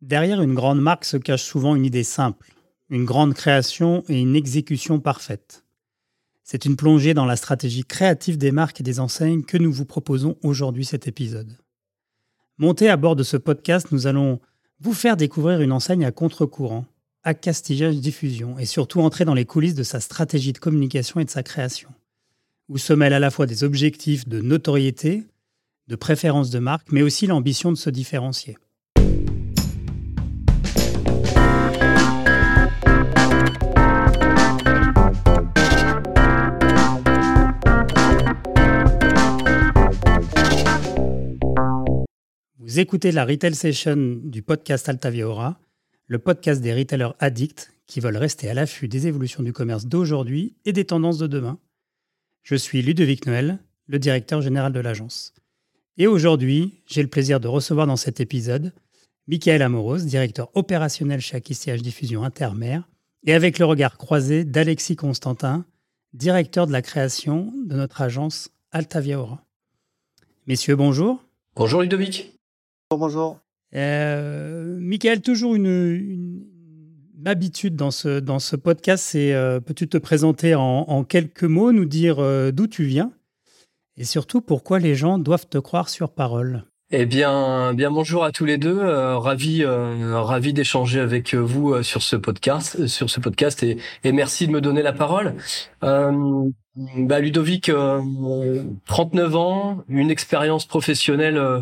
[0.00, 2.54] Derrière une grande marque se cache souvent une idée simple,
[2.88, 5.62] une grande création et une exécution parfaite.
[6.42, 9.84] C'est une plongée dans la stratégie créative des marques et des enseignes que nous vous
[9.84, 11.58] proposons aujourd'hui cet épisode.
[12.56, 14.40] Monté à bord de ce podcast, nous allons
[14.80, 16.86] vous faire découvrir une enseigne à contre-courant,
[17.22, 21.26] à Castillage Diffusion, et surtout entrer dans les coulisses de sa stratégie de communication et
[21.26, 21.90] de sa création,
[22.70, 25.24] où se mêlent à la fois des objectifs de notoriété,
[25.88, 28.56] de préférence de marque, mais aussi l'ambition de se différencier.
[42.70, 45.58] Vous écoutez la Retail Session du podcast Altaviora,
[46.06, 50.54] le podcast des retailers addicts qui veulent rester à l'affût des évolutions du commerce d'aujourd'hui
[50.64, 51.58] et des tendances de demain.
[52.44, 55.34] Je suis Ludovic Noël, le directeur général de l'agence.
[55.98, 58.72] Et aujourd'hui, j'ai le plaisir de recevoir dans cet épisode
[59.26, 62.88] Michael Amoros, directeur opérationnel chez Acquisiage Diffusion Intermère,
[63.26, 65.64] et avec le regard croisé d'Alexis Constantin,
[66.12, 69.44] directeur de la création de notre agence Altaviora.
[70.46, 71.24] Messieurs, bonjour.
[71.56, 72.39] Bonjour Ludovic.
[72.96, 73.38] Bonjour.
[73.76, 76.42] Euh, Michael, toujours une,
[77.24, 81.84] habitude dans ce, dans ce podcast, c'est euh, peux-tu te présenter en, quelques mots, nous
[81.84, 83.12] dire euh, d'où tu viens
[83.96, 86.64] et surtout pourquoi les gens doivent te croire sur parole?
[86.90, 88.80] Eh bien, bien bonjour à tous les deux.
[88.80, 94.52] ravi, ravi d'échanger avec vous sur ce podcast, sur ce podcast, et, et, merci de
[94.52, 95.36] me donner la parole.
[96.96, 97.70] Bah, Ludovic,
[98.86, 101.60] 39 ans, une expérience professionnelle euh,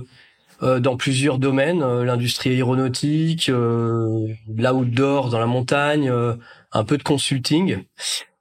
[0.61, 6.35] dans plusieurs domaines, euh, l'industrie aéronautique, euh, l'outdoor dans la montagne, euh,
[6.73, 7.85] un peu de consulting.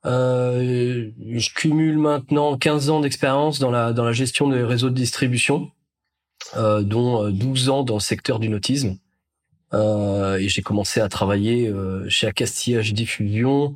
[0.04, 5.72] je cumule maintenant 15 ans d'expérience dans la dans la gestion des réseaux de distribution,
[6.56, 8.98] dont 12 ans dans le secteur du nautisme.
[9.74, 11.74] et j'ai commencé à travailler
[12.08, 13.76] chez Acastillage Diffusion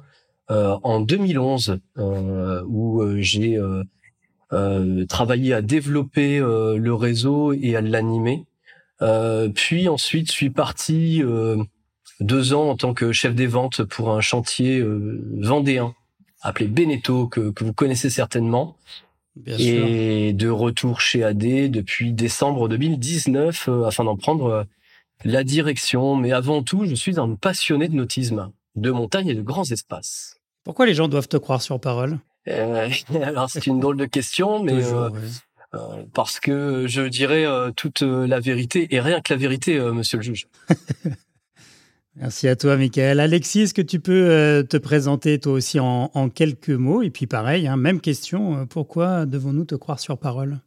[0.50, 3.84] en 2011, où j'ai euh,
[5.08, 8.46] travailler à développer euh, le réseau et à l'animer.
[9.02, 11.24] Euh, puis ensuite, je suis parti
[12.20, 14.84] deux ans en tant que chef des ventes pour un chantier
[15.40, 15.96] vendéen
[16.42, 18.78] appelé Beneteau que, que vous connaissez certainement.
[19.36, 24.68] Bien et de retour chez AD depuis décembre 2019 afin d'en prendre
[25.24, 26.16] la direction.
[26.16, 30.42] Mais avant tout, je suis un passionné de nautisme, de montagne et de grands espaces.
[30.64, 32.20] Pourquoi les gens doivent te croire sur parole?
[32.20, 35.10] euh, alors c'est une drôle de question, mais euh,
[35.74, 40.24] euh, parce que je dirais toute la vérité et rien que la vérité, Monsieur le
[40.24, 40.48] juge.
[42.18, 43.22] Merci à toi, Michael.
[43.22, 47.02] Alexis, est-ce que tu peux te présenter toi aussi en, quelques mots?
[47.02, 50.60] Et puis pareil, hein, même question, pourquoi devons-nous te croire sur parole?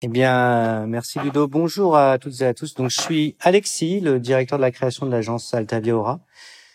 [0.00, 1.48] Eh bien, merci Ludo.
[1.48, 2.74] Bonjour à toutes et à tous.
[2.74, 6.20] Donc, je suis Alexis, le directeur de la création de l'agence Altavia Aura.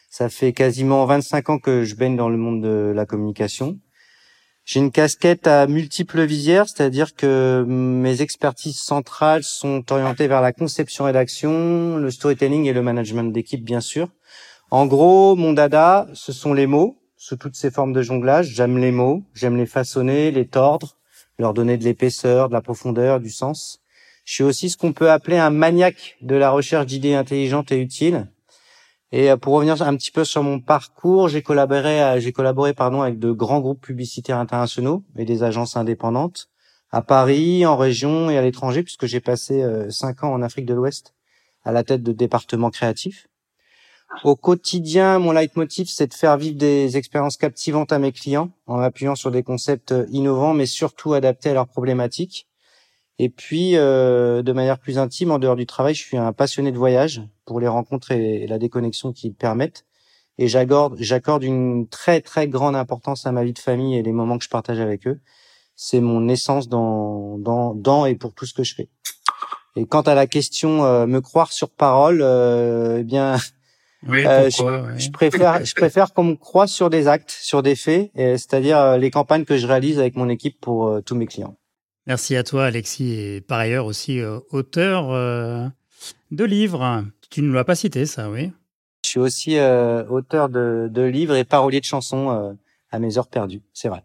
[0.09, 3.80] Ça fait quasiment 25 ans que je baigne dans le monde de la communication.
[4.66, 10.53] J'ai une casquette à multiples visières, c'est-à-dire que mes expertises centrales sont orientées vers la
[10.53, 14.07] conception et l'action, le storytelling et le management d'équipe, bien sûr.
[14.72, 18.47] En gros, mon dada, ce sont les mots, sous toutes ces formes de jonglage.
[18.47, 20.97] J'aime les mots, j'aime les façonner, les tordre,
[21.38, 23.81] leur donner de l'épaisseur, de la profondeur, du sens.
[24.23, 27.81] Je suis aussi ce qu'on peut appeler un maniaque de la recherche d'idées intelligentes et
[27.81, 28.28] utiles.
[29.16, 32.74] Et euh, pour revenir un petit peu sur mon parcours, j'ai collaboré, euh, j'ai collaboré
[32.74, 36.50] pardon avec de grands groupes publicitaires internationaux et des agences indépendantes
[36.91, 40.66] à Paris, en région et à l'étranger, puisque j'ai passé euh, cinq ans en Afrique
[40.66, 41.13] de l'Ouest
[41.63, 43.28] à la tête de départements créatifs.
[44.23, 48.79] Au quotidien, mon leitmotiv, c'est de faire vivre des expériences captivantes à mes clients en
[48.79, 52.47] appuyant sur des concepts innovants, mais surtout adaptés à leurs problématiques
[53.19, 56.72] et puis, euh, de manière plus intime, en dehors du travail, je suis un passionné
[56.72, 59.85] de voyage pour les rencontres et la déconnexion qu'ils permettent.
[60.40, 64.12] Et j'accorde, j'accorde une très très grande importance à ma vie de famille et les
[64.12, 65.19] moments que je partage avec eux.
[65.75, 68.90] C'est mon essence dans, dans, dans et pour tout ce que je fais.
[69.75, 73.38] Et quant à la question euh, me croire sur parole, euh, eh bien,
[74.08, 77.76] oui, pourquoi, je, je, préfère je préfère qu'on me croie sur des actes, sur des
[77.76, 81.55] faits, c'est-à-dire les campagnes que je réalise avec mon équipe pour tous mes clients.
[82.05, 85.67] Merci à toi, Alexis, et par ailleurs aussi euh, auteur euh,
[86.32, 87.05] de livres.
[87.29, 88.52] Tu ne l'as pas cité, ça, oui
[89.05, 92.55] Je suis aussi euh, auteur de, de, livres et parolier de chansons
[92.91, 94.03] à mes heures perdues, c'est vrai.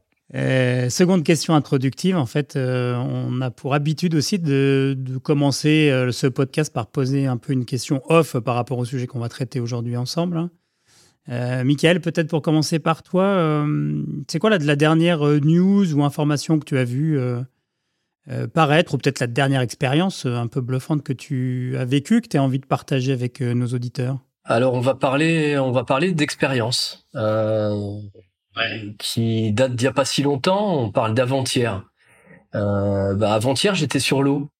[0.91, 6.73] seconde question introductive, en fait, on a pour habitude aussi de, de commencer ce podcast
[6.73, 9.97] par poser un peu une question off par rapport au sujet qu'on va traiter aujourd'hui
[9.97, 10.49] ensemble.
[11.29, 13.67] Euh, Michael, peut-être pour commencer par toi,
[14.29, 17.19] c'est quoi la, la dernière news ou information que tu as vue
[18.53, 22.37] paraître, ou peut-être la dernière expérience un peu bluffante que tu as vécue, que tu
[22.37, 24.19] as envie de partager avec nos auditeurs?
[24.45, 27.07] Alors, on va parler, on va parler d'expérience
[28.99, 30.83] qui date d'il n'y a pas si longtemps.
[30.83, 31.85] On parle d'avant-hier.
[32.53, 34.51] Bah, avant-hier, j'étais sur l'eau.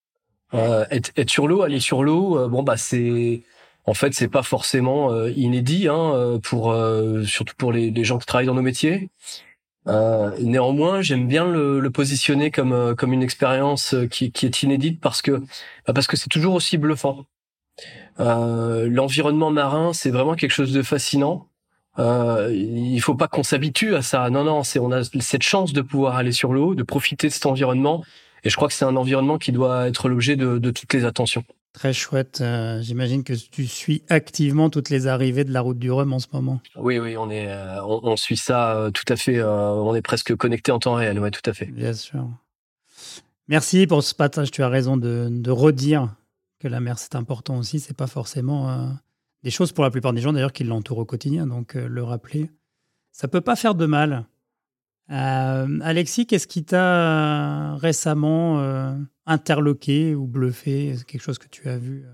[0.53, 3.43] Être, être, sur l'eau, aller sur l'eau, bon bah c'est
[3.89, 8.03] en fait, c'est pas forcément euh, inédit hein, euh, pour euh, surtout pour les, les,
[8.03, 9.09] gens qui travaillent dans nos métiers.
[9.85, 15.21] Néanmoins, j'aime bien le, le, positionner comme comme une expérience qui, qui, est inédite parce
[15.21, 15.31] que
[15.87, 17.25] bah, parce que c'est toujours aussi bluffant.
[18.17, 21.49] L'environnement marin, c'est vraiment quelque chose de fascinant.
[21.99, 24.29] Euh, il faut pas qu'on s'habitue à ça.
[24.29, 27.33] Non, non, c'est on a cette chance de pouvoir aller sur l'eau, de profiter de
[27.33, 28.03] cet environnement.
[28.43, 31.03] Et je crois que c'est un environnement qui doit être l'objet de, de toutes les
[31.03, 31.43] attentions.
[31.73, 32.41] Très chouette.
[32.41, 36.19] Euh, j'imagine que tu suis activement toutes les arrivées de la route du Rhum en
[36.19, 36.61] ce moment.
[36.75, 39.41] Oui, oui, on est, euh, on, suit ça euh, tout à fait.
[39.43, 41.19] on est presque connecté en temps réel.
[41.19, 41.67] Oui, tout à fait.
[41.67, 42.27] Bien sûr.
[43.47, 44.49] Merci pour ce partage.
[44.49, 46.15] Tu as raison de, redire
[46.59, 47.79] que la mer c'est important aussi.
[47.79, 48.91] C'est pas forcément
[49.43, 51.45] des choses pour la plupart des gens d'ailleurs qui l'entourent au quotidien.
[51.45, 52.49] Donc le rappeler,
[53.11, 54.25] ça peut pas faire de mal.
[55.09, 58.59] Alexis, qu'est-ce qui t'a récemment
[59.29, 60.95] interloqué ou bluffé?
[61.07, 62.09] Quelque chose que tu as vu euh,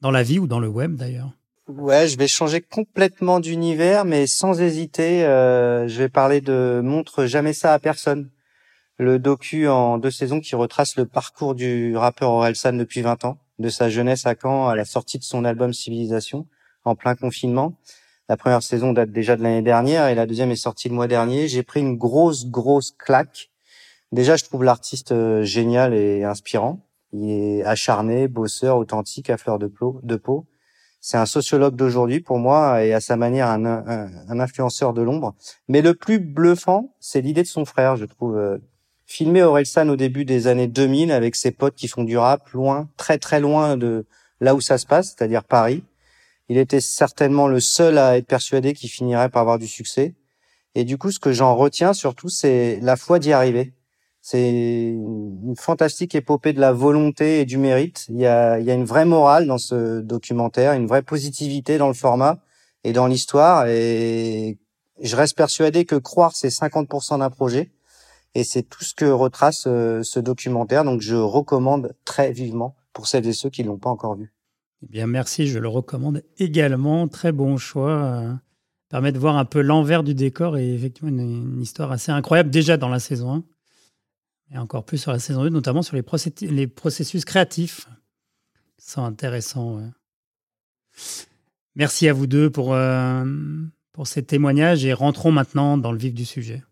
[0.00, 1.32] dans la vie ou dans le web d'ailleurs
[1.68, 7.26] Ouais, je vais changer complètement d'univers, mais sans hésiter, euh, je vais parler de Montre
[7.26, 8.30] jamais ça à personne.
[8.96, 13.38] Le docu en deux saisons qui retrace le parcours du rappeur Orelsan depuis 20 ans,
[13.58, 16.46] de sa jeunesse à Caen à la sortie de son album Civilisation,
[16.84, 17.74] en plein confinement.
[18.28, 21.06] La première saison date déjà de l'année dernière et la deuxième est sortie le mois
[21.06, 21.48] dernier.
[21.48, 23.50] J'ai pris une grosse, grosse claque
[24.10, 26.80] Déjà, je trouve l'artiste euh, génial et inspirant.
[27.12, 30.46] Il est acharné, bosseur, authentique, à fleur de peau.
[31.00, 35.34] C'est un sociologue d'aujourd'hui pour moi et à sa manière un, influenceur de l'ombre.
[35.68, 38.36] Mais le plus bluffant, c'est l'idée de son frère, je trouve.
[38.36, 38.58] Euh,
[39.06, 42.90] filmer Orelsan au début des années 2000 avec ses potes qui font du rap, loin,
[42.98, 44.04] très très loin de
[44.40, 45.82] là où ça se passe, c'est-à-dire Paris.
[46.48, 50.14] Il était certainement le seul à être persuadé qu'il finirait par avoir du succès.
[50.74, 53.74] Et du coup, ce que j'en retiens surtout, c'est la foi d'y arriver.
[54.20, 58.06] C'est une fantastique épopée de la volonté et du mérite.
[58.08, 61.78] Il y a, il y a une vraie morale dans ce documentaire, une vraie positivité
[61.78, 62.38] dans le format
[62.84, 63.66] et dans l'histoire.
[63.66, 64.58] Et
[65.00, 67.72] je reste persuadé que croire, c'est 50% d'un projet.
[68.34, 70.84] Et c'est tout ce que retrace euh, ce documentaire.
[70.84, 74.32] Donc, je recommande très vivement pour celles et ceux qui l'ont pas encore vu.
[74.82, 75.46] Eh bien, merci.
[75.46, 77.08] Je le recommande également.
[77.08, 77.90] Très bon choix.
[77.90, 78.34] Euh,
[78.88, 82.76] permet de voir un peu l'envers du décor et effectivement une, histoire assez incroyable déjà
[82.76, 83.44] dans la saison
[84.50, 87.86] 1 et encore plus sur la saison 2, notamment sur les, processus créatifs.
[88.78, 89.78] qui sont intéressants.
[91.74, 93.24] Merci à vous deux pour, euh,
[93.92, 96.64] pour ces témoignages et rentrons maintenant dans le vif du sujet.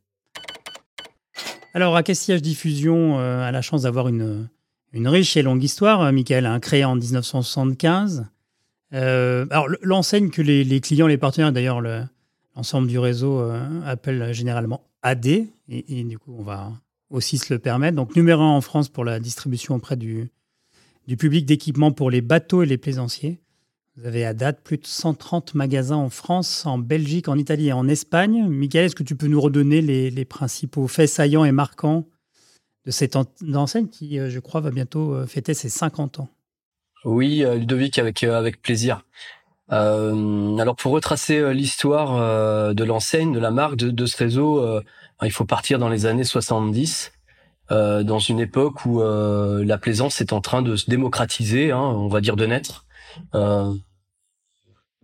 [1.75, 4.49] Alors, Castillage Diffusion euh, a la chance d'avoir une,
[4.96, 6.00] une riche et longue histoire.
[6.00, 8.26] Euh, Michael a créé en 1975.
[8.93, 11.81] alors, l'enseigne que les, clients, les partenaires, d'ailleurs,
[12.56, 13.40] l'ensemble du réseau
[13.84, 15.26] appelle généralement AD.
[15.69, 16.72] Et, du coup, on va
[17.10, 17.96] aussi se le permettre.
[17.96, 20.31] Donc numéro un en France pour la distribution auprès du,
[21.19, 23.38] public d'équipements pour les bateaux et les plaisanciers.
[23.96, 27.72] Vous avez à date plus de 130 magasins en France, en Belgique, en Italie et
[27.72, 28.46] en Espagne.
[28.48, 32.06] Michael, est-ce que tu peux nous redonner les principaux faits saillants et marquants
[32.87, 36.29] de cette enseigne qui, euh, je crois, va bientôt euh, fêter ses 50 ans
[37.05, 39.03] Oui, euh, Ludovic, avec, avec plaisir.
[39.69, 44.65] Alors pour retracer l'histoire de l'enseigne, de la marque, de, ce réseau,
[45.25, 47.10] il faut partir dans les années 70,
[47.72, 52.06] euh, dans une époque où la plaisance est en train de se démocratiser, hein, on
[52.06, 52.87] va dire de naître.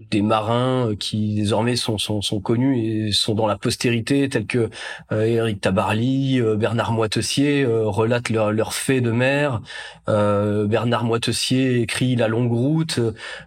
[0.01, 4.71] Euh, des marins qui désormais sont, sont, connus et sont dans la postérité, tels que
[5.13, 9.61] euh, Éric Tabarly, euh, Bernard Moitessier euh, relatent leurs leur faits de mer.
[10.07, 12.99] Bernard Moitessier écrit La longue route,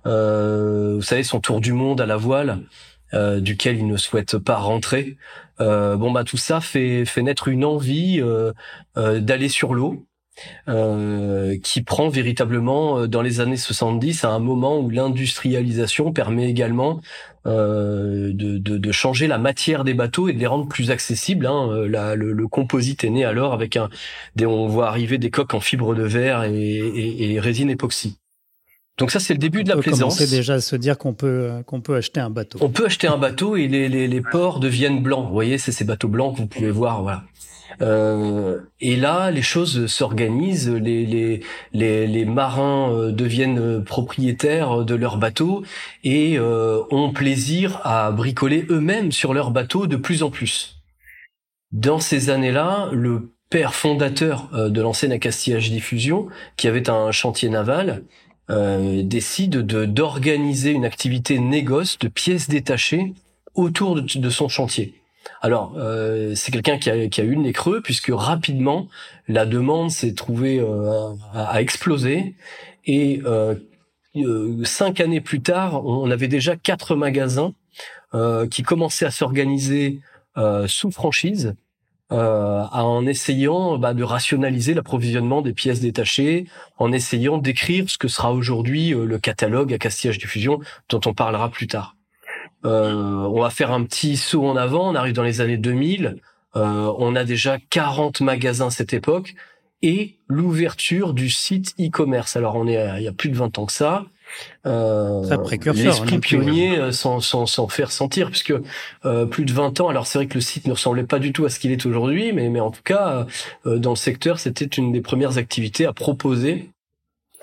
[0.05, 2.63] vous savez, son tour du monde à la voile.
[3.13, 5.17] Euh, duquel il ne souhaite pas rentrer.
[5.61, 8.51] Euh, bon bah tout ça fait fait naître une envie euh,
[8.95, 10.05] d'aller sur l'eau.
[11.63, 17.01] Qui prend véritablement dans les années 70 à un moment où l'industrialisation permet également
[17.45, 21.45] de, de, de, changer la matière des bateaux et de les rendre plus accessibles.
[21.45, 21.85] Hein.
[21.87, 23.89] La, le, le, composite est né alors avec un,
[24.35, 28.17] des, on voit arriver des coques en fibre de verre et, et, et résine époxy.
[28.97, 30.21] Donc ça, c'est le début de la plaisance.
[30.21, 32.59] On déjà à se dire qu'on peut qu'on peut acheter un bateau.
[32.61, 35.27] On peut acheter un bateau et les, les, les ports deviennent blancs.
[35.27, 37.01] Vous voyez, c'est ces bateaux blancs que vous pouvez voir.
[37.01, 37.23] Voilà.
[37.81, 40.69] Euh, et là, les choses s'organisent.
[40.69, 45.63] Les, marins euh, deviennent propriétaires de leurs bateaux
[46.03, 50.81] et euh, ont plaisir à bricoler eux-mêmes sur leurs bateaux de plus en plus.
[51.71, 56.27] Dans ces années-là, le père fondateur de l'ancienne Accastillage Diffusion,
[56.57, 58.03] qui avait un chantier naval,
[58.49, 63.13] décide de d'organiser une activité négoce de pièces détachées
[63.55, 64.93] autour de, son chantier.
[65.45, 68.87] Alors, euh, c'est quelqu'un qui a, qui a eu les creux puisque rapidement
[69.27, 72.33] la demande s'est trouvée euh, à, exploser
[72.87, 73.53] et euh,
[74.63, 77.53] cinq années plus tard, on avait déjà quatre magasins
[78.49, 79.99] qui commençaient à s'organiser
[80.65, 81.53] sous franchise.
[82.09, 86.45] en essayant bah, de rationaliser l'approvisionnement des pièces détachées,
[86.79, 90.59] en essayant d'écrire ce que sera aujourd'hui le catalogue à Castillage Diffusion
[90.89, 91.94] dont on parlera plus tard.
[92.65, 94.91] Euh, on va faire un petit saut en avant.
[94.91, 96.17] On arrive dans les années 2000.
[96.55, 99.35] Euh, on a déjà 40 magasins à cette époque
[99.81, 102.35] et l'ouverture du site e-commerce.
[102.35, 104.05] Alors on est il y a plus de 20 ans que ça.
[104.65, 105.21] Euh,
[105.73, 108.53] L'esprit hein, pionnier euh, sans, sans, sans faire sentir, puisque
[109.05, 111.31] euh, plus de 20 ans, alors c'est vrai que le site ne ressemblait pas du
[111.31, 113.27] tout à ce qu'il est aujourd'hui, mais, mais en tout cas,
[113.65, 116.69] euh, dans le secteur, c'était une des premières activités à proposer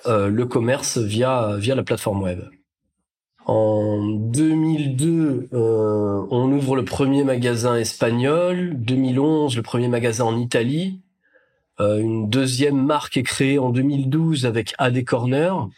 [0.05, 2.41] le commerce via, via la plateforme web.
[3.47, 8.75] En 2002, euh, on ouvre le premier magasin espagnol.
[8.77, 11.01] 2011, le premier magasin en Italie.
[11.81, 15.69] Euh, une deuxième marque est créée en 2012 avec AD Corner,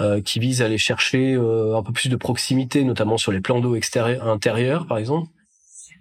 [0.00, 3.60] euh, qui vise à aller chercher un peu plus de proximité, notamment sur les plans
[3.60, 5.28] d'eau intérieurs, par exemple.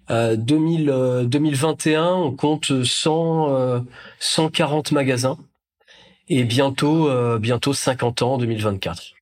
[0.09, 3.83] 2000, 2021, on compte 100,
[4.19, 5.37] 140 magasins
[6.29, 9.18] et bientôt, bientôt 50 ans en 2024.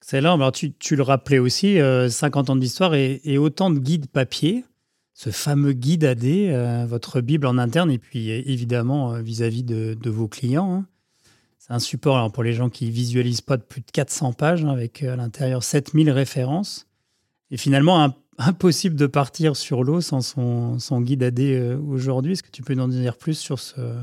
[0.00, 4.06] C'est là, tu, tu, le rappelais aussi, 50 euh, ans d'histoire et, autant de guides
[4.06, 4.64] papier,
[5.12, 10.10] ce fameux guide AD, euh, votre Bible en interne, et puis évidemment euh, vis-à-vis de,
[10.10, 10.72] vos clients.
[10.72, 10.86] Hein.
[11.58, 14.64] C'est un support alors, pour les gens qui visualisent pas de plus de 400 pages,
[14.64, 16.86] hein, avec à l'intérieur 7000 références.
[17.50, 21.40] Et finalement, impossible de partir sur l'eau sans son, son, guide AD
[21.86, 22.32] aujourd'hui.
[22.32, 23.96] Est-ce que tu peux nous en dire plus sur ce,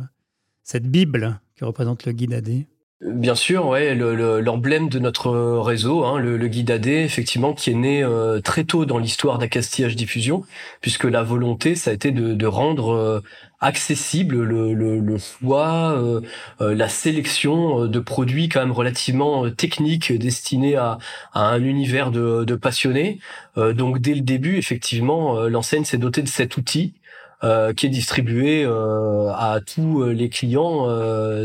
[0.62, 2.66] cette Bible que représente le guide AD
[3.02, 8.02] Bien sûr, ouais, l'emblème de notre réseau, hein, le, guide AD, effectivement, qui est né
[8.04, 10.44] euh, très tôt dans l'histoire d'Acastillage Diffusion,
[10.82, 13.22] puisque la volonté, ça a été de, rendre euh,
[13.60, 16.22] accessible le, le, choix, euh,
[16.60, 20.98] la sélection de produits quand même relativement techniques destinés à,
[21.36, 23.20] un univers de, de passionnés.
[23.56, 26.96] donc dès le début, effectivement, l'enseigne s'est dotée de cet outil.
[27.76, 30.88] qui est distribué à tous les clients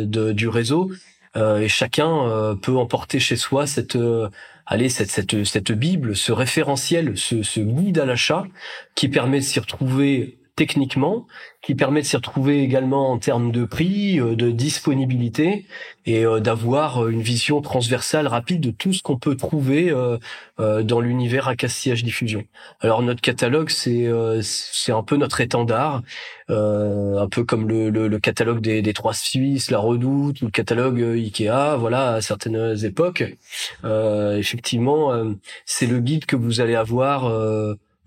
[0.06, 0.96] du réseau euh,
[1.36, 4.28] et chacun euh, peut emporter chez soi cette euh,
[4.66, 8.44] allez cette, cette cette bible, ce référentiel, ce, ce guide à l'achat
[8.94, 11.26] qui permet de s'y retrouver techniquement,
[11.62, 15.66] qui permet de s'y retrouver également en termes de prix, euh, de disponibilité
[16.04, 19.92] et euh, d'avoir euh, une vision transversale rapide de tout ce qu'on peut trouver
[20.58, 22.44] dans l'univers Accastillage Diffusion.
[22.80, 24.08] Alors notre catalogue, c'est
[24.42, 26.02] c'est un peu notre étendard,
[26.48, 31.00] un peu comme le, le, catalogue des, des Trois Suisses, la Redoute ou le catalogue
[31.00, 33.24] Ikea, voilà, à certaines époques.
[33.84, 35.12] effectivement,
[35.66, 37.24] c'est le guide que vous allez avoir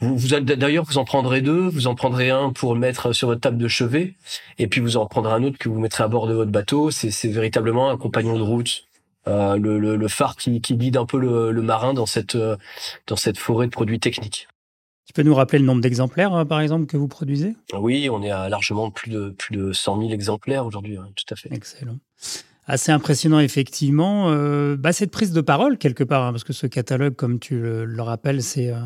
[0.02, 1.68] vous, vous d'ailleurs, vous en prendrez deux.
[1.68, 4.16] Vous en prendrez un pour le mettre sur votre table de chevet,
[4.60, 6.92] et puis vous en prendrez un autre que vous mettrez à bord de votre bateau.
[6.92, 8.86] C'est véritablement un compagnon de route,
[9.28, 12.36] euh, le, le, le, phare qui, qui, guide un peu le, le, marin dans cette
[12.36, 12.58] euh,
[13.08, 14.48] dans cette forêt de produits techniques.
[15.06, 17.56] Tu peux nous rappeler le nombre d'exemplaires, euh, par exemple, que vous produisez?
[17.74, 21.32] Oui, on est à largement plus de plus de 100 000 exemplaires aujourd'hui, hein, tout
[21.32, 21.50] à fait.
[21.54, 21.98] Excellent.
[22.68, 24.32] Assez impressionnant, effectivement.
[24.32, 27.60] Euh, bah, cette prise de parole, quelque part, hein, parce que ce catalogue, comme tu
[27.60, 28.80] le, le rappelles, c'est euh,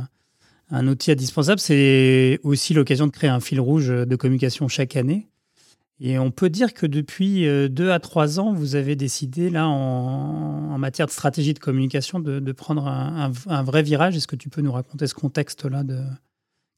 [0.72, 5.30] un outil indispensable, c'est aussi l'occasion de créer un fil rouge de communication chaque année.
[6.02, 9.68] Et on peut dire que depuis euh, deux à trois ans, vous avez décidé, là,
[9.68, 14.16] en, matière de stratégie de communication, de, prendre un, vrai virage.
[14.16, 16.00] Est-ce que tu peux nous raconter ce contexte-là de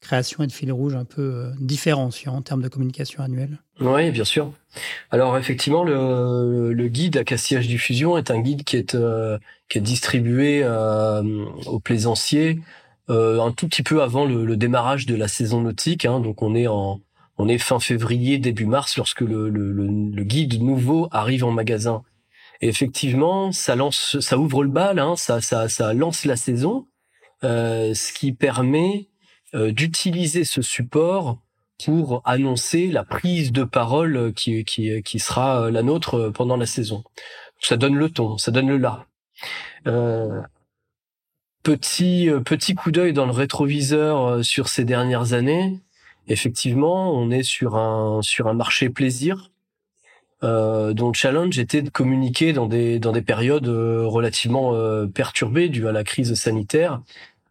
[0.00, 3.58] création et de fil rouge un peu euh, différenciant en termes de communication annuelle?
[3.80, 4.52] Oui, bien sûr.
[5.12, 9.82] Alors, effectivement, le, guide à Castillage Diffusion est un guide qui est, euh, qui est
[9.82, 10.66] distribué
[11.66, 12.58] aux plaisanciers
[13.10, 16.04] euh, un tout petit peu avant le, démarrage de la saison nautique.
[16.04, 17.00] Hein, donc on est en
[17.38, 22.02] on est fin février début mars lorsque le, le, guide nouveau arrive en magasin.
[22.60, 26.86] Et effectivement, ça lance, ça ouvre le bal, hein, ça, ça, ça lance la saison,
[27.42, 29.08] euh, ce qui permet
[29.54, 31.38] euh, d'utiliser ce support
[31.84, 37.02] pour annoncer la prise de parole qui, qui, qui sera la nôtre pendant la saison.
[37.60, 39.06] Ça donne le ton, ça donne le là.
[39.86, 40.42] Euh,
[41.62, 45.80] petit euh, petit coup d'œil dans le rétroviseur euh, sur ces dernières années.
[46.28, 49.50] Effectivement, on est sur un sur un marché plaisir
[50.44, 54.72] euh, dont le challenge était de communiquer dans des dans des périodes euh, relativement
[55.08, 57.00] perturbées dues à la crise sanitaire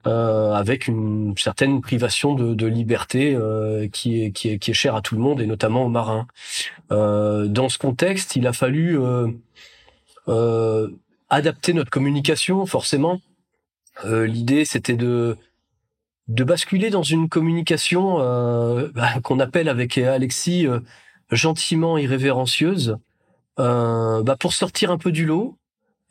[0.08, 4.74] euh, avec une certaine privation de, de liberté euh, qui, est, qui, est, qui est
[4.74, 6.26] chère à tout le monde et notamment aux marins.
[6.92, 9.00] Euh, dans ce contexte, il a fallu
[11.30, 13.22] adapter notre communication, forcément.
[14.04, 15.38] L'idée, c'était de
[16.28, 18.18] de basculer dans une communication
[18.96, 20.66] bah, qu'on appelle avec Alexis
[21.30, 22.98] gentiment irrévérencieuse,
[23.58, 25.58] bah, pour sortir un peu du lot,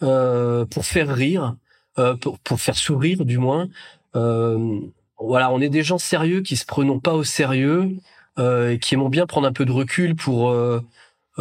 [0.01, 1.57] pour faire rire,
[1.99, 3.69] euh, pour, pour, faire sourire du moins.
[4.15, 4.81] Euh,
[5.19, 7.91] voilà, on est des gens sérieux qui se prenons pas au sérieux
[8.39, 10.55] euh, et qui aimons bien prendre un peu de recul pour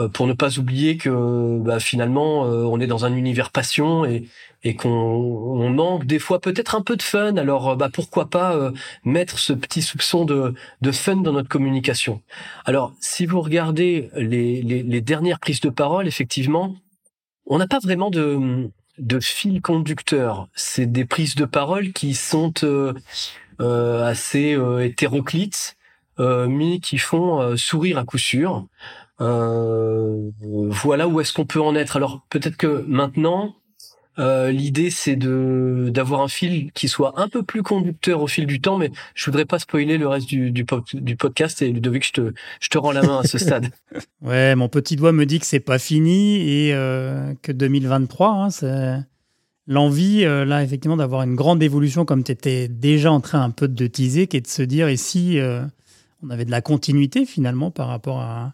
[0.07, 4.27] pour ne pas oublier que bah, finalement on est dans un univers passion et,
[4.63, 7.35] et qu'on on manque des fois peut-être un peu de fun.
[7.37, 8.71] Alors bah, pourquoi pas
[9.03, 12.21] mettre ce petit soupçon de, de fun dans notre communication?
[12.65, 16.75] Alors si vous regardez les, les, les dernières prises de parole, effectivement,
[17.45, 20.49] on n'a pas vraiment de de fil conducteur.
[20.55, 22.93] C'est des prises de parole qui sont euh,
[23.61, 25.77] euh, assez euh, hétéroclites,
[26.19, 28.65] mais qui font sourire à coup sûr.
[29.19, 31.95] Voilà où est-ce qu'on peut en être.
[31.97, 33.55] Alors peut-être que maintenant,
[34.19, 38.45] euh, l'idée, c'est de d'avoir un fil qui soit un peu plus conducteur au fil
[38.45, 41.61] du temps, mais je voudrais pas spoiler le reste du, du, du podcast.
[41.61, 43.69] Et Ludovic, je te, je te rends la main à ce stade.
[44.21, 48.49] ouais, mon petit doigt me dit que c'est pas fini et euh, que 2023, hein,
[48.49, 48.97] c'est
[49.67, 53.51] l'envie, euh, là, effectivement, d'avoir une grande évolution, comme tu étais déjà en train un
[53.51, 55.39] peu de teaser, qui est de se dire, ici,
[56.21, 58.53] on avait de la continuité, finalement, par rapport à,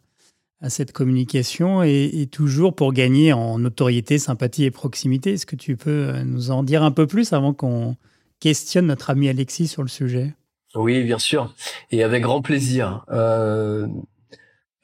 [0.66, 5.34] à cette communication et, toujours pour gagner en notoriété, sympathie et proximité.
[5.34, 7.96] Est-ce que tu peux euh, nous en dire un peu plus avant qu'on
[8.40, 10.34] questionne notre ami Alexis sur le sujet?
[10.74, 11.54] Oui, bien sûr,
[11.92, 13.06] et avec grand plaisir.
[13.12, 13.88] Euh,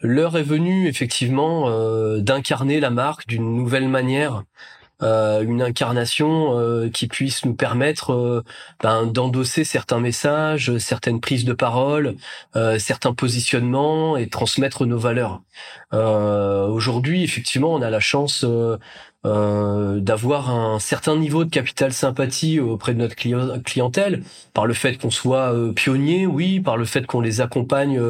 [0.02, 4.44] l'heure est venue effectivement euh, d'incarner la marque d'une nouvelle manière
[5.04, 8.44] euh, une incarnation euh, qui puisse nous permettre euh,
[8.82, 12.16] ben, d'endosser certains messages, certaines prises de parole,
[12.80, 15.42] certains positionnements et transmettre nos valeurs.
[15.92, 18.46] Aujourd'hui, effectivement, on a la chance
[19.24, 24.24] euh, d'avoir un certain niveau de capital sympathie auprès de notre clientèle
[24.56, 28.02] par le fait qu'on soit euh, pionnier, oui, par le fait qu'on les accompagne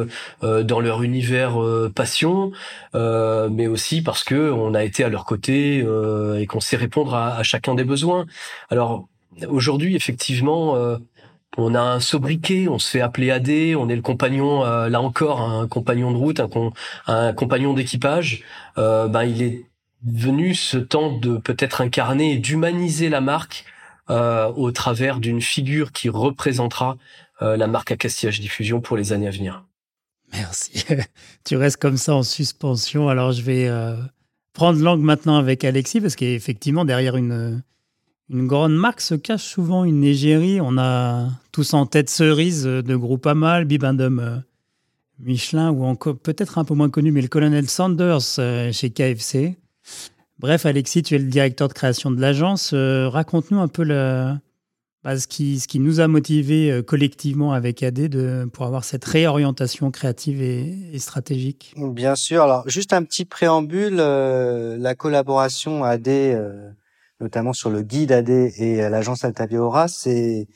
[0.42, 1.58] euh, dans leur univers
[1.94, 2.52] passion,
[2.94, 5.84] mais aussi parce que on a été à leur côté
[6.38, 8.26] et qu'on sait répondre à, chacun des besoins.
[8.70, 9.06] Alors
[9.48, 10.76] aujourd'hui, effectivement.
[11.58, 15.42] on a un sobriquet, on se fait appeler AD, on est le compagnon, là encore,
[15.42, 16.40] un compagnon de route,
[17.06, 18.42] un compagnon d'équipage.
[18.76, 19.64] ben il est
[20.04, 23.64] venu ce temps de peut-être incarner et d'humaniser la marque
[24.10, 26.96] euh, au travers d'une figure qui représentera
[27.40, 29.64] euh, la marque Castillage Diffusion pour les années à venir.
[30.32, 30.84] Merci.
[31.44, 33.08] tu restes comme ça en suspension.
[33.08, 33.94] Alors je vais euh,
[34.54, 37.62] prendre langue maintenant avec Alexis parce qu'effectivement derrière une,
[38.28, 40.60] une grande marque se cache souvent une égérie.
[40.60, 44.42] On a tous en tête Cerise de Groupama, Bibendum
[45.20, 49.58] Michelin ou peut-être un peu moins connu mais le colonel Sanders chez KFC.
[50.42, 52.72] Bref, Alexis, tu es le directeur de création de l'agence.
[52.74, 54.34] Euh, raconte-nous un peu le,
[55.04, 58.82] bah, ce, qui, ce qui nous a motivés euh, collectivement avec AD de, pour avoir
[58.82, 61.72] cette réorientation créative et, stratégique.
[61.76, 62.42] Bien sûr.
[62.42, 63.98] Alors, juste un petit préambule.
[64.00, 66.08] Euh, la collaboration AD,
[67.20, 70.48] notamment sur le guide AD et l'agence Altaviora, c'est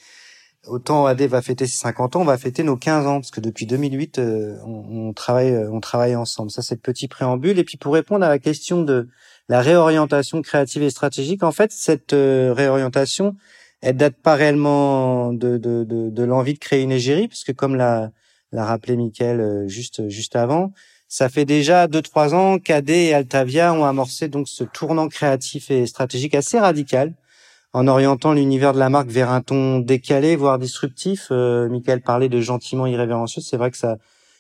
[0.66, 3.40] autant AD va fêter ses 50 ans, on va fêter nos 15 ans parce que
[3.40, 6.50] depuis 2008 on, on, travaille on travaille ensemble.
[6.50, 9.08] Ça c'est le petit préambule et puis pour répondre à la question de
[9.48, 13.36] la réorientation créative et stratégique, en fait, cette euh, réorientation,
[13.80, 17.52] elle date pas réellement de, de, de, de l'envie de créer une égérie, parce que
[17.52, 18.10] comme l'a,
[18.52, 20.72] l'a rappelé Mickaël euh, juste, juste avant,
[21.08, 25.70] ça fait déjà deux trois ans qu'AD et Altavia ont amorcé donc ce tournant créatif
[25.70, 27.14] et stratégique assez radical
[27.72, 31.28] en orientant l'univers de la marque vers un ton décalé, voire disruptif.
[31.30, 33.42] Euh, Michael parlait de gentiment irrévérencieux.
[33.42, 33.98] C'est vrai que ça,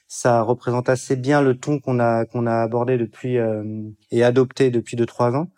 [0.08, 3.62] ça représente assez bien le ton qu'on a qu'on a abordé depuis euh,
[4.10, 5.48] et adopté depuis deux trois ans.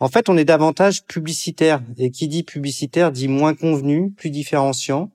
[0.00, 5.12] En fait, on est davantage publicitaire et qui dit publicitaire dit moins convenu, plus différenciant.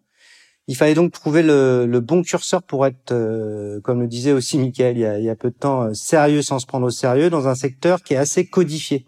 [0.69, 4.57] Il fallait donc trouver le, le bon curseur pour être, euh, comme le disait aussi
[4.57, 6.87] Michael il y a, il y a peu de temps, euh, sérieux sans se prendre
[6.87, 9.05] au sérieux dans un secteur qui est assez codifié.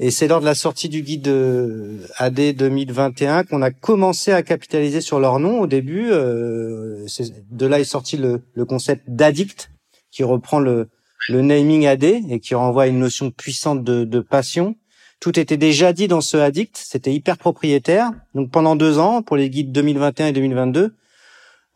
[0.00, 1.28] Et c'est lors de la sortie du guide
[2.16, 5.60] AD 2021 qu'on a commencé à capitaliser sur leur nom.
[5.60, 7.06] Au début, euh,
[7.50, 9.70] de là est sorti le, concept d'addict,
[10.10, 10.88] qui reprend le,
[11.28, 14.74] le, naming AD et qui renvoie à une notion puissante de, passion.
[15.20, 18.10] Tout était déjà dit dans ce addict, c'était hyper propriétaire.
[18.34, 20.96] Donc pendant deux ans, pour les guides 2021 et 2022,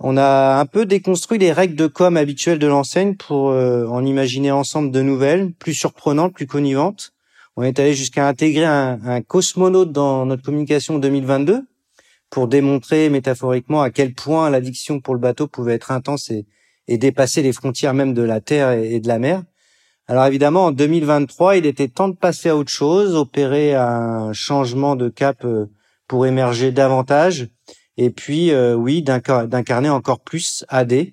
[0.00, 4.04] on a un peu déconstruit les règles de com habituelles de l'enseigne pour euh, en
[4.04, 7.12] imaginer ensemble de nouvelles, plus surprenantes, plus connivantes
[7.59, 11.66] on est allé jusqu'à intégrer un, cosmonaute dans notre communication 2022
[12.31, 16.47] pour démontrer métaphoriquement à quel point l'addiction pour le bateau pouvait être intense et,
[16.87, 19.42] et dépasser les frontières même de la terre et, de la mer.
[20.07, 24.94] Alors évidemment, en 2023, il était temps de passer à autre chose, opérer un changement
[24.94, 25.66] de cap euh,
[26.07, 27.49] pour émerger davantage,
[27.97, 31.09] et puis euh, oui, d'incarner encore plus AD.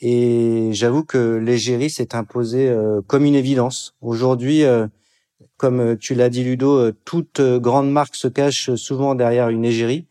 [0.00, 3.94] Et j'avoue que l'égérie s'est imposée euh, comme une évidence.
[4.00, 4.64] Aujourd'hui,
[5.56, 10.06] comme tu l'as dit Ludo, toute grande marque se cache souvent derrière une égérie.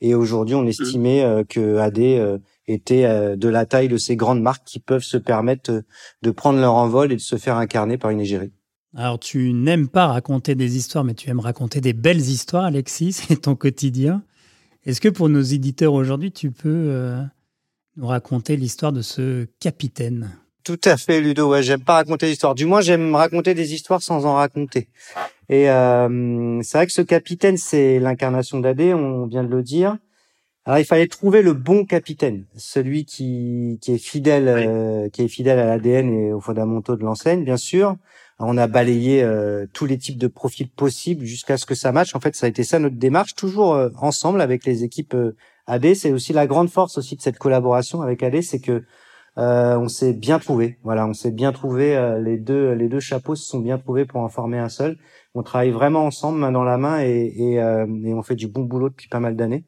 [0.00, 0.68] Et aujourd'hui, on mmh.
[0.68, 4.78] estimait euh, que AD euh, était euh, de la taille de ces grandes marques qui
[4.78, 5.82] peuvent se permettre
[6.22, 8.52] de prendre leur envol et de se faire incarner par une égérie.
[8.94, 13.12] Alors, tu n'aimes pas raconter des histoires, mais tu aimes raconter des belles histoires, Alexis,
[13.28, 14.22] c'est ton quotidien.
[14.84, 17.18] Est-ce que pour nos éditeurs aujourd'hui, tu peux
[17.96, 20.30] nous raconter l'histoire de ce capitaine?
[20.66, 21.48] Tout à fait, Ludo.
[21.48, 22.56] Ouais, j'aime pas raconter l'histoire.
[22.56, 24.88] Du moins, j'aime raconter des histoires sans en raconter.
[25.48, 29.96] Et euh, c'est vrai que ce capitaine, c'est l'incarnation d'AD, on vient de le dire.
[30.64, 35.28] Alors il fallait trouver le bon capitaine, celui qui, qui est fidèle, euh, qui est
[35.28, 37.94] fidèle à l'ADN et aux fondamentaux de l'enseigne, bien sûr.
[38.40, 42.16] on a balayé euh, tous les types de profils possibles jusqu'à ce que ça matche.
[42.16, 45.14] En fait, ça a été ça notre démarche, toujours euh, ensemble avec les équipes
[45.68, 45.94] AD.
[45.94, 48.82] C'est aussi la grande force aussi de cette collaboration avec AD, c'est que
[49.36, 50.78] on s'est bien trouvé.
[50.82, 52.18] Voilà, on s'est bien trouvé.
[52.22, 54.96] les deux les deux chapeaux se sont bien trouvés pour en former un seul
[55.36, 58.62] on travaille vraiment ensemble, main dans la main, et, euh, et, on fait du bon
[58.62, 59.64] boulot depuis pas mal d'années.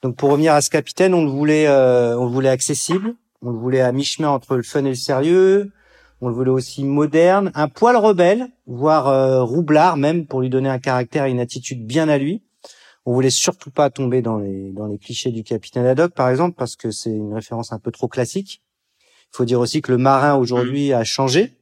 [0.00, 3.50] Donc pour revenir à ce capitaine, on le voulait, euh, on le voulait accessible, on
[3.50, 5.72] le voulait à mi-chemin entre le fun et le sérieux,
[6.20, 10.68] on le voulait aussi moderne, un poil rebelle, voire euh, roublard même, pour lui donner
[10.68, 12.44] un caractère et une attitude bien à lui.
[13.04, 16.54] On voulait surtout pas tomber dans les dans les clichés du capitaine Haddock, par exemple,
[16.56, 18.62] parce que c'est une référence un peu trop classique.
[19.32, 21.54] Il faut dire aussi que le marin aujourd'hui a changé.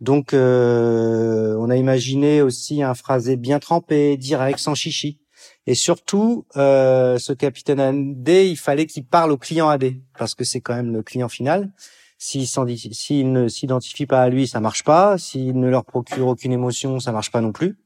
[0.00, 5.20] Donc, euh, on a imaginé aussi un phrasé bien trempé, direct, sans chichi.
[5.66, 10.44] Et surtout, euh, ce capitaine AD, il fallait qu'il parle au client AD, parce que
[10.44, 11.72] c'est quand même le client final.
[12.18, 15.16] S'il, s'il ne s'identifie pas à lui, ça marche pas.
[15.18, 17.76] S'il ne leur procure aucune émotion, ça marche pas non plus.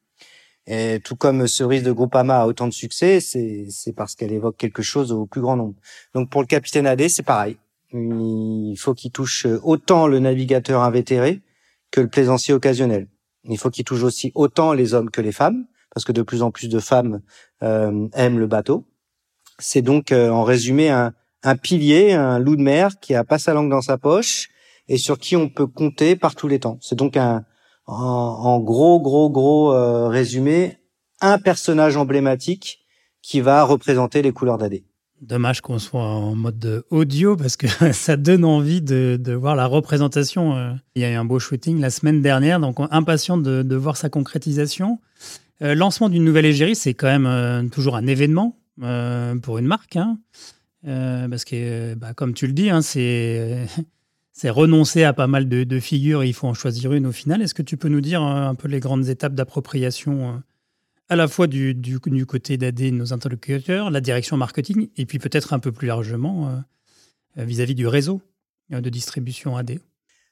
[0.67, 4.57] Et tout comme Cerise de Groupama a autant de succès, c'est, c'est parce qu'elle évoque
[4.57, 5.75] quelque chose au plus grand nombre.
[6.14, 7.57] Donc pour le capitaine AD, c'est pareil.
[7.92, 11.42] Il faut qu'il touche autant le navigateur invétéré
[11.90, 13.09] que le plaisancier occasionnel.
[13.44, 16.42] Il faut qu'il touche aussi autant les hommes que les femmes, parce que de plus
[16.42, 17.22] en plus de femmes
[17.62, 18.87] euh, aiment le bateau.
[19.59, 23.38] C'est donc euh, en résumé un, un, pilier, un loup de mer qui a pas
[23.38, 24.48] sa langue dans sa poche
[24.88, 26.79] et sur qui on peut compter par tous les temps.
[26.81, 27.44] C'est donc un,
[27.87, 30.79] en, gros, gros, gros euh, résumé,
[31.20, 32.81] un personnage emblématique
[33.22, 34.83] qui va représenter les couleurs d'AD.
[35.20, 40.57] Dommage qu'on soit en mode audio parce que ça donne envie de, voir la représentation.
[40.57, 40.72] Euh.
[40.94, 44.11] Il y a eu un beau shooting la semaine dernière, donc impatient de, voir sa
[44.11, 45.00] concrétisation.
[45.62, 48.57] Euh, lancement d'une nouvelle égérie, c'est quand même euh, toujours un événement
[49.42, 49.96] pour une marque.
[49.96, 50.18] Hein.
[50.85, 53.66] parce que, bah, comme tu le dis, hein, c'est
[54.44, 57.42] renoncer à pas mal de, de, figures il faut en choisir une au final.
[57.42, 60.40] Est-ce que tu peux nous dire un peu les grandes étapes d'appropriation
[61.09, 65.18] à la fois du, du, du côté d'AD nos interlocuteurs, la direction marketing, et puis
[65.18, 68.21] peut-être un peu plus largement euh, vis-à-vis du réseau
[68.73, 69.79] euh, de distribution AD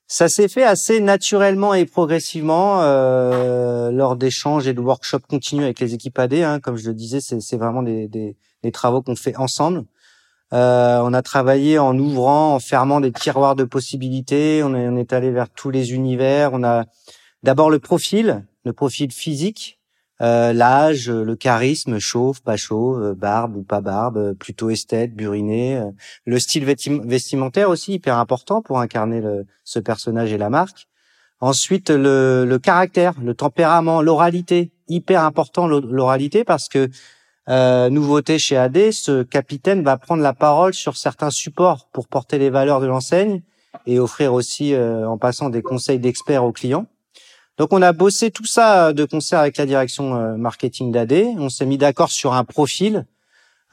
[0.07, 5.81] Ça s'est fait assez naturellement et progressivement euh, lors d'échanges et de workshops continus avec
[5.81, 6.35] les équipes AD.
[6.35, 9.85] Hein, comme je le disais, c'est vraiment des, des, des travaux qu'on fait ensemble.
[10.53, 14.63] Euh, on a travaillé en ouvrant, en fermant des tiroirs de possibilités.
[14.63, 16.53] On est, on est allé vers tous les univers.
[16.53, 16.85] On a
[17.43, 19.76] d'abord le profil, le profil physique
[20.23, 25.15] euh, l'âge, le charisme, chauve, pas chauve, euh, barbe ou pas barbe, euh, plutôt esthète,
[25.15, 25.83] buriné,
[26.25, 30.87] le style vestimentaire aussi hyper important pour incarner le, ce personnage et la marque.
[31.41, 36.89] Ensuite, le, le caractère, le tempérament, l'oralité, hyper important l'oralité parce que
[37.49, 42.39] euh, nouveauté chez AD, ce capitaine va prendre la parole sur certains supports pour porter
[42.39, 43.43] les valeurs de l'enseigne
[43.87, 46.87] et offrir aussi, en passant, des conseils d'experts aux clients.
[47.59, 51.13] Donc on a bossé tout ça de concert avec la direction euh, marketing d'AD.
[51.39, 53.07] On s'est mis d'accord sur un profil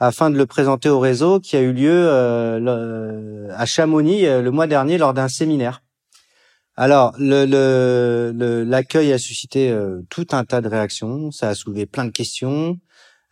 [0.00, 4.50] afin de le présenter au réseau qui a eu lieu euh, à Chamonix euh, le
[4.50, 5.82] mois dernier lors d'un séminaire.
[6.76, 9.72] Alors l'accueil a suscité
[10.10, 12.80] tout un tas de réactions, ça a soulevé plein de questions,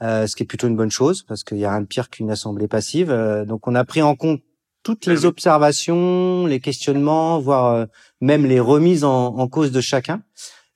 [0.00, 2.30] ce qui est plutôt une bonne chose parce qu'il y a rien de pire qu'une
[2.30, 3.08] assemblée passive.
[3.48, 4.42] donc on a pris en compte
[4.82, 7.86] toutes les observations, les questionnements, voire euh,
[8.20, 10.22] même les remises en, en, cause de chacun.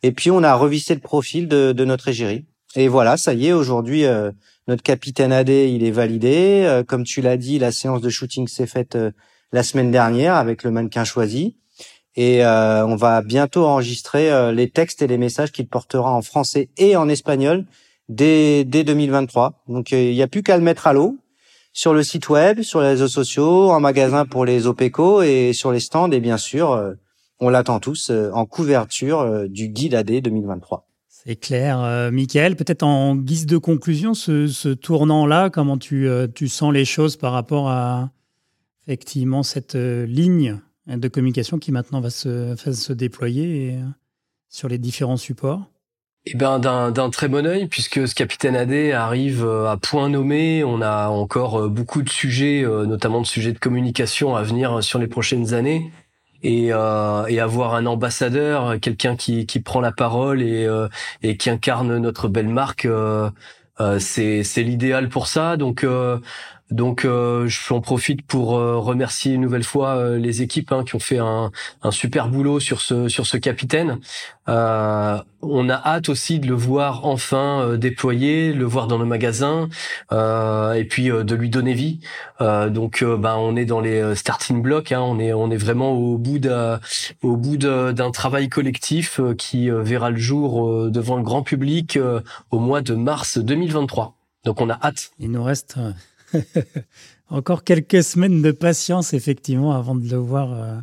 [0.03, 2.45] Et puis on a revissé le profil de, de notre égérie.
[2.75, 4.31] Et voilà, ça y est, aujourd'hui, euh,
[4.69, 6.65] notre capitaine AD, il est validé.
[6.67, 8.99] Euh, comme tu l'as dit, la séance de shooting s'est faite
[9.53, 11.57] la semaine dernière avec le mannequin choisi.
[12.19, 16.97] Et on va bientôt enregistrer les textes et les messages qu'il portera en français et
[16.97, 17.67] en espagnol
[18.09, 19.63] dès, dès 2023.
[19.69, 21.19] Donc il n'y a plus qu'à le mettre à l'eau.
[21.77, 25.73] Sur le site web, sur les réseaux sociaux, en magasin pour les OPECO et sur
[25.73, 26.11] les stands.
[26.11, 26.95] Et bien sûr, euh,
[27.39, 30.89] on l'attend tous euh, en couverture euh, du guide AD 2023.
[31.07, 32.11] C'est clair.
[32.13, 37.33] Michael, peut-être en guise de conclusion, ce, tournant-là, comment tu, tu, sens les choses par
[37.33, 38.11] rapport à
[38.87, 43.77] effectivement cette ligne de communication qui maintenant va se, va se déployer
[44.49, 45.69] sur les différents supports?
[46.29, 50.65] Eh ben d'un très bon œil puisque ce capitaine AD arrive euh, à point nommé.
[50.65, 54.83] On a encore euh, beaucoup de sujets, euh, notamment de sujets de communication à venir
[54.83, 55.93] sur les prochaines années.
[56.43, 60.69] Et, et avoir un ambassadeur, quelqu'un qui, qui prend la parole et,
[61.23, 62.87] et qui incarne notre belle marque,
[63.99, 65.57] c'est l'idéal pour ça.
[65.57, 65.85] Donc
[66.73, 70.83] donc, euh, je en profite pour euh, remercier une nouvelle fois euh, les équipes hein,
[70.85, 71.53] qui ont fait un,
[71.83, 74.01] un, super boulot sur ce sur ce capitaine.
[74.49, 79.69] on a hâte aussi de le voir enfin déployer, le voir dans nos magasins,
[80.11, 82.01] et puis de lui donner vie.
[82.41, 84.93] donc, ben, on est dans les starting blocks.
[84.93, 86.81] Hein, on est on est vraiment au bout d'un
[87.23, 91.99] au bout d'un travail collectif qui verra le jour devant le grand public
[92.51, 94.15] au mois de mars 2023.
[94.45, 95.11] Donc, on a hâte.
[95.19, 95.77] Il nous reste
[97.29, 100.81] Encore quelques semaines de patience, effectivement, avant de le voir euh,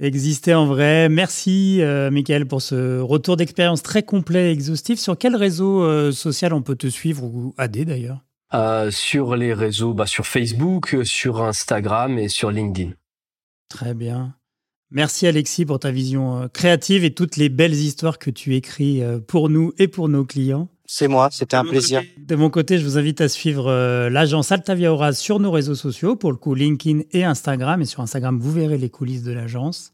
[0.00, 1.08] exister en vrai.
[1.08, 4.98] Merci, euh, Michael, pour ce retour d'expérience très complet et exhaustif.
[4.98, 8.24] Sur quel réseau euh, social on peut te suivre ou AD d'ailleurs?
[8.90, 12.92] Sur les réseaux, bah, sur Facebook, sur Instagram et sur LinkedIn.
[13.68, 14.34] Très bien.
[14.90, 19.50] Merci Alexis pour ta vision créative et toutes les belles histoires que tu écris pour
[19.50, 20.70] nous et pour nos clients.
[20.90, 22.02] C'est moi, c'était un plaisir.
[22.16, 25.74] de mon côté, je vous invite à suivre euh, l'agence Altavia Aura sur nos réseaux
[25.74, 27.82] sociaux, pour le coup LinkedIn et Instagram.
[27.82, 29.92] Et sur Instagram, vous verrez les coulisses de l'agence.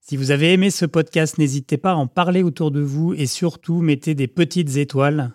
[0.00, 3.26] Si vous avez aimé ce podcast, n'hésitez pas à en parler autour de vous et
[3.26, 5.32] surtout mettez des petites étoiles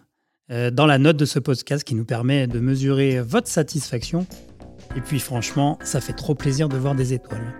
[0.49, 4.25] euh, dans la note de ce podcast qui nous permet de mesurer votre satisfaction.
[4.95, 7.53] Et puis franchement, ça fait trop plaisir de voir des étoiles.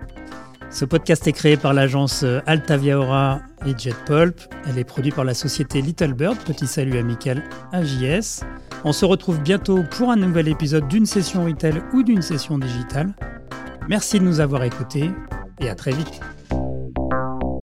[0.70, 4.38] Ce podcast est créé par l'agence euh, Altavia Aura et JetPulp.
[4.68, 6.36] Elle est produite par la société Little Bird.
[6.44, 8.44] Petit salut amical à JS.
[8.84, 13.14] On se retrouve bientôt pour un nouvel épisode d'une session retail ou d'une session digitale.
[13.88, 15.10] Merci de nous avoir écoutés
[15.58, 16.20] et à très vite.